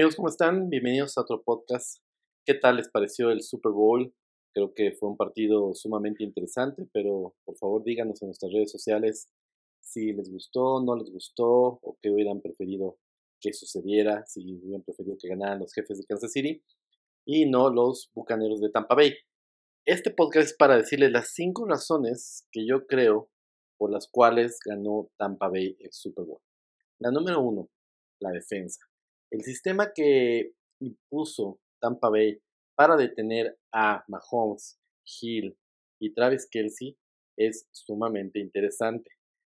[0.00, 0.70] Amigos, ¿cómo están?
[0.70, 1.98] Bienvenidos a otro podcast.
[2.46, 4.14] ¿Qué tal les pareció el Super Bowl?
[4.54, 9.28] Creo que fue un partido sumamente interesante, pero por favor díganos en nuestras redes sociales
[9.78, 11.44] si les gustó, no les gustó
[11.82, 12.96] o qué hubieran preferido
[13.42, 16.62] que sucediera, si hubieran preferido que ganaran los jefes de Kansas City
[17.26, 19.12] y no los bucaneros de Tampa Bay.
[19.84, 23.28] Este podcast es para decirles las cinco razones que yo creo
[23.76, 26.40] por las cuales ganó Tampa Bay el Super Bowl.
[26.98, 27.68] La número uno,
[28.18, 28.89] la defensa.
[29.30, 32.40] El sistema que impuso Tampa Bay
[32.74, 34.78] para detener a Mahomes,
[35.20, 35.56] Hill
[36.00, 36.96] y Travis Kelsey
[37.36, 39.10] es sumamente interesante.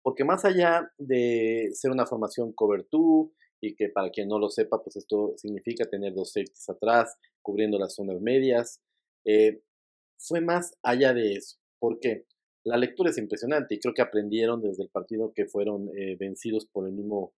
[0.03, 3.29] Porque más allá de ser una formación cover 2
[3.61, 7.77] y que para quien no lo sepa, pues esto significa tener dos safeties atrás, cubriendo
[7.77, 8.81] las zonas medias,
[9.25, 9.61] eh,
[10.17, 11.57] fue más allá de eso.
[11.79, 12.25] ¿Por qué?
[12.63, 16.65] La lectura es impresionante y creo que aprendieron desde el partido que fueron eh, vencidos
[16.65, 17.33] por el mismo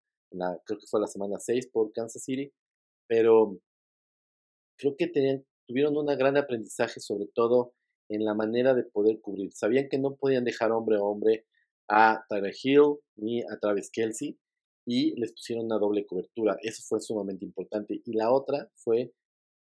[0.65, 2.51] creo que fue la semana 6 por Kansas City,
[3.07, 3.57] pero
[4.77, 5.11] creo que
[5.67, 7.73] tuvieron un gran aprendizaje sobre todo
[8.09, 9.53] en la manera de poder cubrir.
[9.53, 11.45] Sabían que no podían dejar hombre a hombre
[11.89, 14.37] a Tyler Hill ni a Travis Kelsey
[14.85, 16.57] y les pusieron una doble cobertura.
[16.61, 18.01] Eso fue sumamente importante.
[18.03, 19.13] Y la otra fue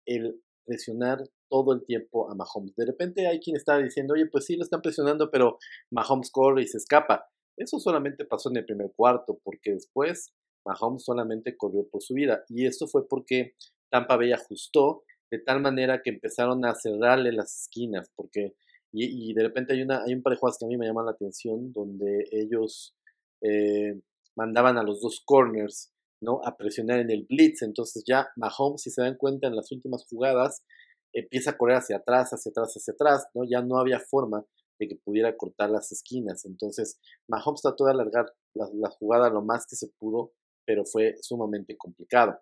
[0.05, 2.75] el presionar todo el tiempo a Mahomes.
[2.75, 5.57] De repente hay quien está diciendo, oye, pues sí, lo están presionando, pero
[5.91, 7.29] Mahomes corre y se escapa.
[7.57, 10.33] Eso solamente pasó en el primer cuarto, porque después
[10.65, 12.43] Mahomes solamente corrió por su vida.
[12.49, 13.55] Y esto fue porque
[13.89, 18.55] Tampa Bay ajustó de tal manera que empezaron a cerrarle las esquinas, porque
[18.95, 21.05] y, de repente hay, una, hay un par de jugadas que a mí me llaman
[21.05, 22.95] la atención, donde ellos
[23.41, 23.99] eh,
[24.35, 26.41] mandaban a los dos corners ¿no?
[26.45, 27.63] a presionar en el blitz.
[27.63, 30.63] Entonces ya Mahomes, si se dan cuenta en las últimas jugadas,
[31.11, 33.43] empieza a correr hacia atrás, hacia atrás, hacia atrás, ¿no?
[33.49, 34.45] Ya no había forma
[34.79, 36.45] de que pudiera cortar las esquinas.
[36.45, 40.33] Entonces Mahomes trató de alargar la, la jugada lo más que se pudo
[40.65, 42.39] pero fue sumamente complicado.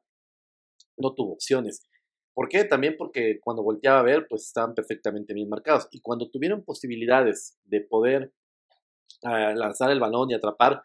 [0.98, 1.82] No tuvo opciones.
[2.34, 2.64] ¿Por qué?
[2.64, 5.88] También porque cuando volteaba a ver, pues estaban perfectamente bien marcados.
[5.92, 8.34] Y cuando tuvieron posibilidades de poder
[9.24, 10.82] ah, lanzar el balón y atrapar,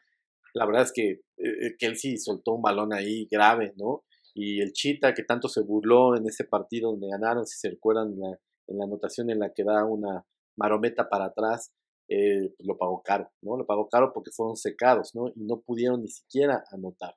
[0.54, 4.04] la verdad es que eh, Kelsey soltó un balón ahí grave, ¿no?
[4.34, 8.12] Y el Chita, que tanto se burló en ese partido donde ganaron, si se recuerdan
[8.12, 10.26] en la, anotación en la que da una
[10.56, 11.72] marometa para atrás,
[12.08, 13.56] eh, lo pagó caro, ¿no?
[13.56, 15.28] Lo pagó caro porque fueron secados, ¿no?
[15.28, 17.14] Y no pudieron ni siquiera anotar.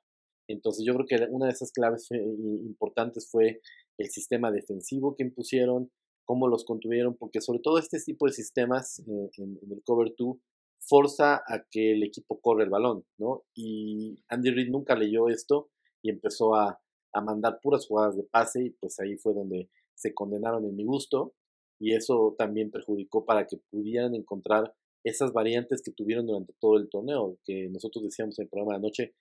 [0.52, 3.60] Entonces yo creo que una de esas claves importantes fue
[3.98, 5.90] el sistema defensivo que impusieron,
[6.24, 10.36] cómo los contuvieron, porque sobre todo este tipo de sistemas eh, en, el cover 2
[10.78, 13.44] forza a que el equipo corre el balón, ¿no?
[13.54, 15.70] Y Andy Reid nunca leyó esto
[16.02, 16.80] y empezó a,
[17.12, 20.84] a mandar puras jugadas de pase y pues ahí fue donde se condenaron en mi
[20.84, 21.34] gusto
[21.78, 24.74] y eso también perjudicó para que pudieran encontrar
[25.04, 28.78] esas variantes que tuvieron durante todo el torneo, que nosotros decíamos en el programa de
[28.78, 29.14] anoche,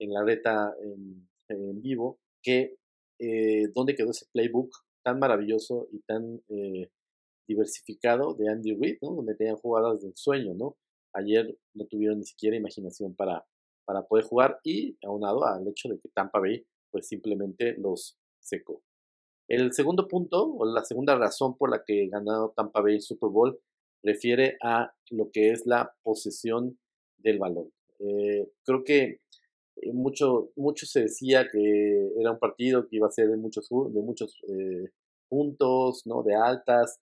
[0.00, 1.28] en la reta en,
[1.82, 2.76] vivo, que
[3.18, 4.70] eh, dónde quedó ese playbook
[5.02, 6.90] tan maravilloso y tan eh,
[7.48, 9.14] diversificado de Andy Reid, ¿no?
[9.14, 10.76] Donde tenían jugadas del sueño, ¿no?
[11.12, 13.44] Ayer no tuvieron ni siquiera imaginación para,
[13.84, 18.82] para poder jugar y aunado al hecho de que Tampa Bay pues simplemente los secó.
[19.48, 23.58] El segundo punto, o la segunda razón por la que ganó Tampa Bay Super Bowl,
[24.02, 26.78] refiere a lo que es la posesión
[27.18, 27.72] del balón.
[27.98, 29.20] Eh, creo que
[29.92, 34.02] mucho, mucho se decía que era un partido que iba a ser de muchos, de
[34.02, 34.90] muchos eh,
[35.28, 36.22] puntos, ¿no?
[36.22, 36.98] De altas.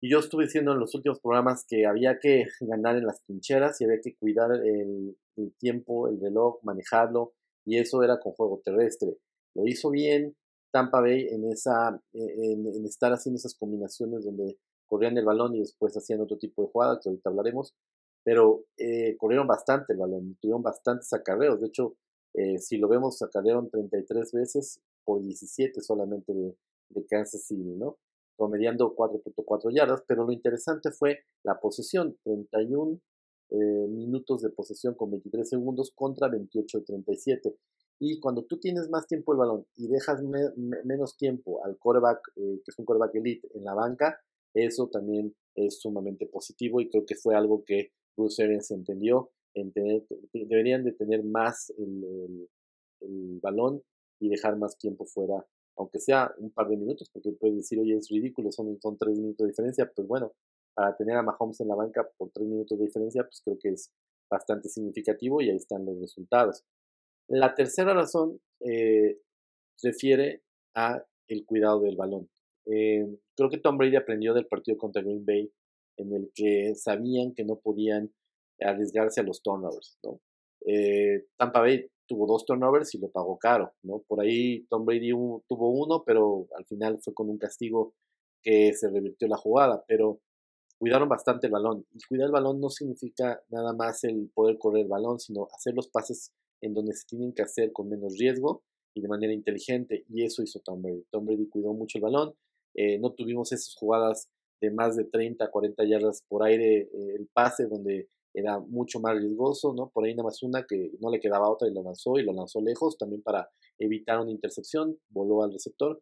[0.00, 3.80] Y yo estuve diciendo en los últimos programas que había que ganar en las trincheras
[3.80, 5.16] y había que cuidar el,
[5.58, 9.16] tiempo, el reloj, manejarlo, y eso era con juego terrestre.
[9.54, 10.34] Lo hizo bien
[10.72, 15.60] Tampa Bay en, esa, en, en estar haciendo esas combinaciones donde corrían el balón y
[15.60, 17.74] después hacían otro tipo de jugadas, que ahorita hablaremos
[18.26, 21.60] pero eh, corrieron bastante el balón, tuvieron bastantes acarreos.
[21.60, 21.96] De hecho,
[22.34, 26.56] eh, si lo vemos, acarrearon 33 veces por 17 solamente de,
[27.08, 27.98] Kansas City, ¿no?
[28.36, 32.98] Promediando 4.4 yardas, pero lo interesante fue la posesión, 31
[33.50, 33.56] eh,
[33.90, 37.56] minutos de posesión con 23 segundos contra 28 de 37.
[38.00, 40.20] Y cuando tú tienes más tiempo el balón y dejas
[40.84, 44.18] menos tiempo al quarterback, que es un quarterback elite, en la banca,
[44.52, 49.72] eso también es sumamente positivo y creo que fue algo que Bruce entendió, en
[50.32, 52.48] deberían de tener más el,
[53.40, 53.82] balón
[54.20, 55.46] y dejar más tiempo fuera,
[55.76, 59.16] aunque sea un par de minutos, porque puedes decir, oye, es ridículo, son, son tres
[59.18, 60.32] minutos de diferencia, pues bueno,
[60.74, 63.68] para tener a Mahomes en la banca por tres minutos de diferencia, pues creo que
[63.70, 63.90] es
[64.30, 66.64] bastante significativo y ahí están los resultados.
[67.28, 69.18] La tercera razón eh,
[69.82, 70.42] refiere
[70.74, 72.28] a el cuidado del balón.
[72.66, 75.50] Eh, creo que Tom Brady aprendió del partido contra Green Bay
[75.96, 78.12] en el que sabían que no podían
[78.60, 80.20] arriesgarse a los turnovers, ¿no?
[80.66, 84.02] Eh, Tampa Bay tuvo dos turnovers y lo pagó caro, ¿no?
[84.06, 87.94] Por ahí Tom Brady tuvo uno, pero al final fue con un castigo
[88.42, 90.20] que se revirtió la jugada, pero
[90.78, 91.86] cuidaron bastante el balón.
[91.92, 95.74] Y cuidar el balón no significa nada más el poder correr el balón, sino hacer
[95.74, 98.62] los pases en donde se tienen que hacer con menos riesgo
[98.94, 100.04] y de manera inteligente.
[100.08, 101.04] Y eso hizo Tom Brady.
[101.10, 102.34] Tom Brady cuidó mucho el balón.
[102.74, 104.28] Eh, no tuvimos esas jugadas
[104.60, 109.16] de más de 30, 40 yardas por aire, eh, el pase donde era mucho más
[109.16, 109.90] riesgoso, ¿no?
[109.90, 112.32] Por ahí nada más una que no le quedaba otra y lo lanzó y lo
[112.32, 113.48] lanzó lejos también para
[113.78, 116.00] evitar una intercepción, voló al receptor,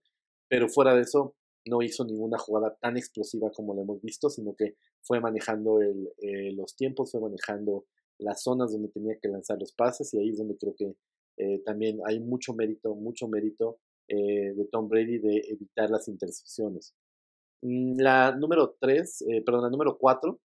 [0.48, 1.34] pero fuera de eso
[1.66, 6.12] no hizo ninguna jugada tan explosiva como lo hemos visto, sino que fue manejando el,
[6.18, 7.86] eh, los tiempos, fue manejando
[8.18, 10.94] las zonas donde tenía que lanzar los pases y ahí es donde creo que
[11.36, 13.78] eh, también hay mucho mérito, mucho mérito
[14.08, 16.94] eh, de Tom Brady de evitar las intercepciones.
[17.62, 20.38] Mm, la número 3, perdón, la número 4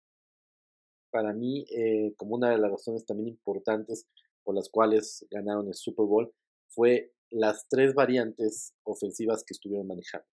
[1.09, 4.07] para mí eh, como una de las razones también importantes
[4.44, 6.31] por las cuales ganaron el Super Bowl
[6.69, 10.27] fue las tres variantes ofensivas que estuvieron manejando.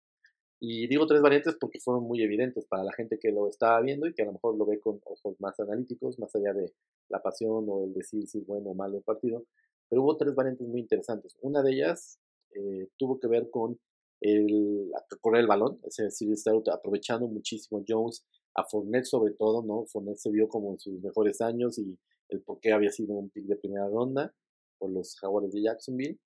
[0.61, 4.07] Y digo tres variantes porque fueron muy evidentes para la gente que lo estaba viendo
[4.07, 6.73] y que a lo mejor lo ve con ojos más analíticos, más allá de
[7.09, 9.45] la pasión o el decir si es bueno o malo el partido.
[9.89, 11.37] Pero hubo tres variantes muy interesantes.
[11.41, 12.19] Una de ellas
[12.55, 13.79] eh, tuvo que ver con
[14.23, 14.91] el
[15.21, 18.25] correr el balón, es decir, estar aprovechando muchísimo Jones
[18.55, 19.85] a Fournette sobre todo, ¿no?
[19.87, 21.99] Fournette se vio como en sus mejores años y
[22.29, 24.33] el por qué había sido un pick de primera ronda
[24.79, 26.19] por los Jaguars de Jacksonville.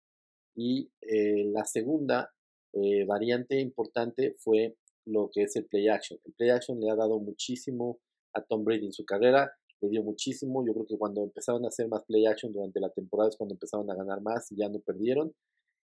[0.54, 2.30] Y eh, la segunda
[2.72, 4.76] eh, variante importante fue
[5.06, 6.18] lo que es el play action.
[6.24, 7.98] El play action le ha dado muchísimo
[8.34, 10.64] a Tom Brady en su carrera, le dio muchísimo.
[10.66, 13.54] Yo creo que cuando empezaron a hacer más play action durante la temporada es cuando
[13.54, 15.32] empezaron a ganar más y ya no perdieron.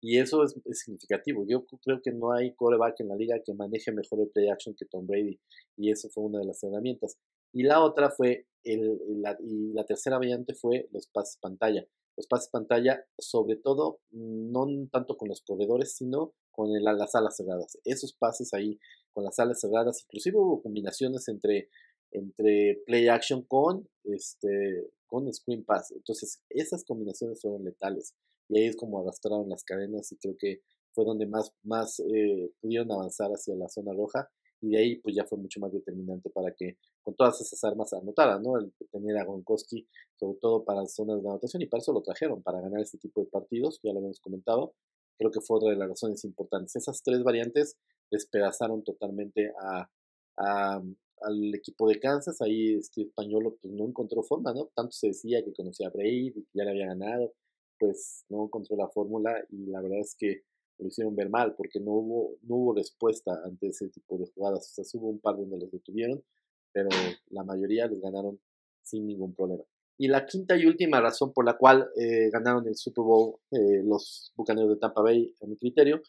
[0.07, 1.47] Y eso es, significativo.
[1.47, 4.75] Yo creo que no hay coreback en la liga que maneje mejor el play action
[4.75, 5.41] que Tom Brady.
[5.79, 7.17] Y eso fue una de las herramientas.
[7.55, 11.89] Y la otra fue, el, la, y la tercera variante fue los pases pantalla.
[12.19, 17.79] Los pases pantalla, sobre todo, no tanto con los corredores, sino con las alas cerradas.
[17.85, 18.79] Esos pases ahí
[19.15, 21.71] con las alas cerradas, inclusive hubo combinaciones entre,
[22.11, 25.93] entre play action con, este, con screen pass.
[25.93, 28.15] Entonces, esas combinaciones fueron letales
[28.49, 30.61] y ahí es como arrastraron las cadenas y creo que
[30.93, 34.29] fue donde más, más eh, pudieron avanzar hacia la zona roja
[34.61, 37.93] y de ahí pues ya fue mucho más determinante para que con todas esas armas
[37.93, 38.59] anotaran, ¿no?
[38.59, 39.87] El tener a Gronkowski
[40.19, 43.21] sobre todo para zonas de anotación y para eso lo trajeron, para ganar este tipo
[43.21, 44.75] de partidos, ya lo habíamos comentado,
[45.19, 46.77] creo que fue otra de las razones importantes.
[46.77, 47.77] Esas tres variantes
[48.11, 49.89] despedazaron totalmente a,
[50.37, 54.71] al equipo de Kansas, ahí este español pues no encontró forma, ¿no?
[54.75, 57.35] Tanto se decía que conocía a Brady, que ya le había ganado,
[57.85, 60.43] pues no encontró la fórmula y la verdad es que
[60.79, 64.71] lo hicieron ver mal porque no hubo, no hubo respuesta ante ese tipo de jugadas.
[64.71, 66.25] O sea, hubo un par donde los detuvieron,
[66.73, 66.89] pero
[67.29, 68.41] la mayoría les ganaron
[68.83, 69.63] sin ningún problema.
[69.99, 73.83] Y la quinta y última razón por la cual eh, ganaron el Super Bowl eh,
[73.85, 76.03] los Bucaneros de Tampa Bay, a mi criterio,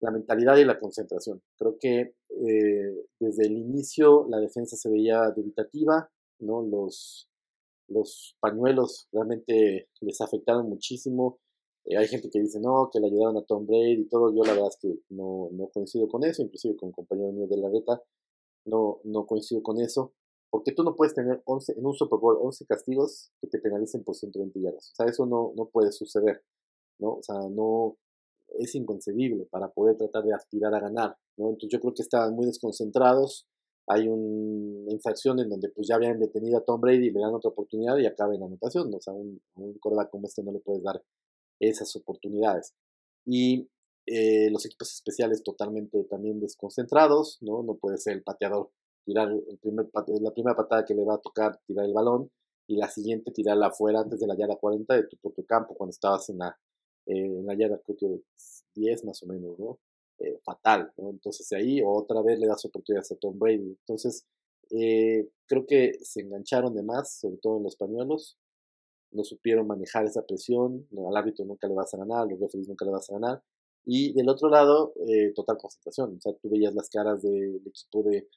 [0.00, 1.40] la mentalidad y la concentración.
[1.56, 6.10] Creo que eh, desde el inicio la defensa se veía dubitativa,
[6.40, 6.62] ¿no?
[6.62, 7.27] Los,
[7.88, 11.40] los pañuelos realmente les afectaron muchísimo.
[11.84, 14.32] Eh, hay gente que dice, no, que le ayudaron a Tom Brady y todo.
[14.34, 17.56] Yo la verdad es que no, no coincido con eso, inclusive con compañeros míos de
[17.56, 18.02] la reta,
[18.66, 20.12] no, no coincido con eso.
[20.50, 24.02] Porque tú no puedes tener 11, en un Super Bowl 11 castigos que te penalicen
[24.02, 24.92] por 120 yardas.
[24.92, 26.42] O sea, eso no, no puede suceder.
[26.98, 27.16] ¿no?
[27.16, 27.96] O sea, no
[28.58, 31.16] es inconcebible para poder tratar de aspirar a ganar.
[31.36, 31.50] ¿no?
[31.50, 33.46] Entonces yo creo que estaban muy desconcentrados
[33.88, 37.34] hay una infracción en donde pues ya habían detenido a Tom Brady y le dan
[37.34, 38.92] otra oportunidad y acaba en anotación.
[38.94, 41.02] O sea, un, un como este no le puedes dar
[41.60, 42.74] esas oportunidades.
[43.26, 43.68] Y
[44.06, 47.62] eh, los equipos especiales totalmente también desconcentrados, ¿no?
[47.62, 48.70] No puede ser el pateador
[49.04, 49.88] tirar el primer,
[50.20, 52.30] la primera patada que le va a tocar, tirar el balón,
[52.68, 55.92] y la siguiente tirarla afuera antes de la yarda 40 de tu propio campo, cuando
[55.92, 56.58] estabas en la,
[57.06, 58.20] eh, en la yarda creo que
[58.74, 59.78] 10 más o menos, ¿no?
[60.20, 60.92] Eh, fatal.
[60.96, 63.76] Entonces ahí otra vez le das oportunidades a Tom Brady.
[63.80, 64.26] Entonces
[64.70, 68.36] eh, creo que se engancharon de más, sobre todo en los pañuelos,
[69.12, 72.84] no supieron manejar esa presión, al árbitro nunca le vas a ganar, los referees nunca
[72.84, 73.42] le vas a ganar.
[73.86, 76.16] Y del otro lado, eh, total concentración.
[76.16, 78.28] O sea, tú veías las caras del equipo de,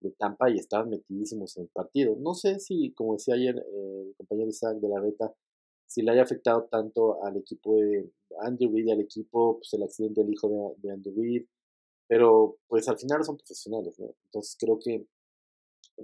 [0.00, 2.16] de, Tampa y estaban metidísimos en el partido.
[2.20, 5.34] No sé si, como decía ayer el compañero Isaac de la Reta,
[5.90, 8.08] si le haya afectado tanto al equipo de
[8.42, 11.46] Andrew Reid, al equipo, pues el accidente del hijo de, de Andrew Reid,
[12.06, 14.14] pero pues al final son profesionales, ¿no?
[14.26, 15.04] Entonces creo que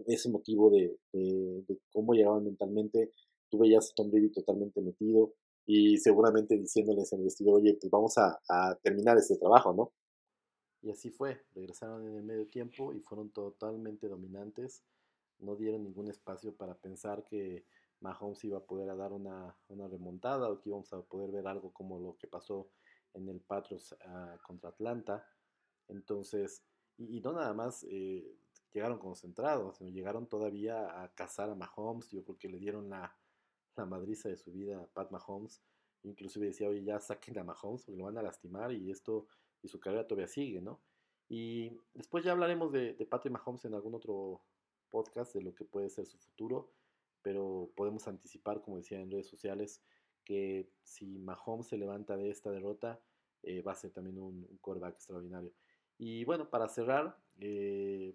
[0.09, 3.13] ese motivo de, de, cómo llegaban mentalmente,
[3.49, 5.35] tú veías a Tom Brady totalmente metido
[5.67, 9.93] y seguramente diciéndoles en el vestido, oye, pues vamos a, a terminar este trabajo, ¿no?
[10.83, 14.83] Y así fue, regresaron en el medio tiempo y fueron totalmente dominantes,
[15.39, 17.65] no dieron ningún espacio para pensar que
[18.01, 21.99] Mahomes iba a poder dar una, remontada o que íbamos a poder ver algo como
[21.99, 22.71] lo que pasó
[23.15, 25.27] en el Patriots ah, contra Atlanta.
[25.89, 26.65] Entonces,
[26.99, 28.37] y, no nada más eh,
[28.73, 32.11] llegaron concentrados, sino llegaron todavía a cazar a Mahomes.
[32.11, 33.17] Yo creo que le dieron la,
[33.77, 35.63] madriza de su vida a Pat Mahomes.
[36.03, 39.27] Inclusive decía, oye, ya saquen a Mahomes porque lo van a lastimar y esto,
[39.63, 40.81] y su carrera todavía sigue, ¿no?
[41.29, 44.43] Y después ya hablaremos de, de Patrick Mahomes en algún otro
[44.89, 46.73] podcast, de lo que puede ser su futuro,
[47.23, 47.56] pero
[48.07, 49.83] anticipar, como decía en redes sociales,
[50.25, 53.01] que si Mahomes se levanta de esta derrota,
[53.43, 55.53] eh, va a ser también un, un quarterback extraordinario.
[55.99, 58.15] Y bueno, para cerrar, eh,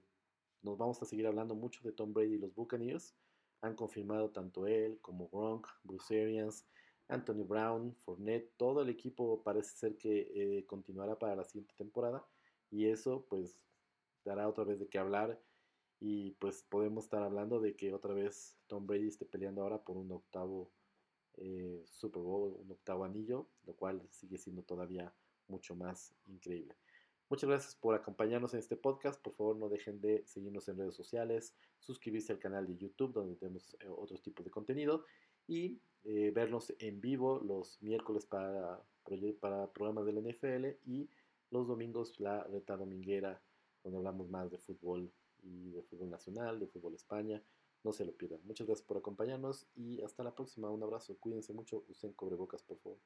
[0.61, 3.15] nos vamos a seguir hablando mucho de Tom Brady y los Buccaneers.
[3.61, 6.65] Han confirmado tanto él como Gronk, Bruce Arians,
[7.07, 12.25] Anthony Brown, Fournette, todo el equipo parece ser que eh, continuará para la siguiente temporada
[12.69, 13.59] y eso pues
[14.23, 15.39] dará otra vez de qué hablar
[16.01, 19.97] y pues podemos estar hablando de que otra vez Tom Brady esté peleando ahora por
[19.97, 20.71] un octavo
[21.37, 25.13] eh, Super Bowl, un octavo anillo, lo cual sigue siendo todavía
[25.47, 26.75] mucho más increíble.
[27.29, 29.21] Muchas gracias por acompañarnos en este podcast.
[29.21, 33.35] Por favor, no dejen de seguirnos en redes sociales, suscribirse al canal de YouTube donde
[33.35, 35.05] tenemos eh, otros tipos de contenido
[35.47, 38.83] y eh, vernos en vivo los miércoles para,
[39.39, 41.07] para programas del NFL y
[41.51, 43.39] los domingos la reta dominguera
[43.83, 47.43] donde hablamos más de fútbol y de fútbol nacional, de fútbol España.
[47.83, 48.41] No se lo pierdan.
[48.43, 50.69] Muchas gracias por acompañarnos y hasta la próxima.
[50.69, 51.17] Un abrazo.
[51.19, 51.83] Cuídense mucho.
[51.87, 52.99] Usen cobrebocas, por favor.